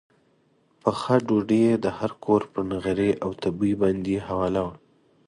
[0.81, 4.73] پخه ډوډۍ یې د هر کور پر نغري او تبۍ باندې حواله وه.